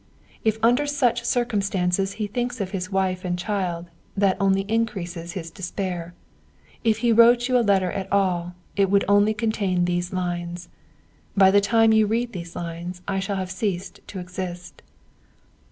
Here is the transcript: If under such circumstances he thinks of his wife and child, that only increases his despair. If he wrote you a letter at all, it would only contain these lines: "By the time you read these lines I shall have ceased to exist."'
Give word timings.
If 0.43 0.57
under 0.63 0.87
such 0.87 1.23
circumstances 1.25 2.13
he 2.13 2.25
thinks 2.25 2.59
of 2.59 2.71
his 2.71 2.91
wife 2.91 3.23
and 3.23 3.37
child, 3.37 3.85
that 4.17 4.35
only 4.39 4.61
increases 4.61 5.33
his 5.33 5.51
despair. 5.51 6.15
If 6.83 6.97
he 7.05 7.11
wrote 7.11 7.47
you 7.47 7.55
a 7.55 7.61
letter 7.61 7.91
at 7.91 8.11
all, 8.11 8.55
it 8.75 8.89
would 8.89 9.05
only 9.07 9.35
contain 9.35 9.85
these 9.85 10.11
lines: 10.11 10.69
"By 11.37 11.51
the 11.51 11.61
time 11.61 11.93
you 11.93 12.07
read 12.07 12.33
these 12.33 12.55
lines 12.55 13.03
I 13.07 13.19
shall 13.19 13.35
have 13.35 13.51
ceased 13.51 13.99
to 14.07 14.17
exist."' 14.17 14.81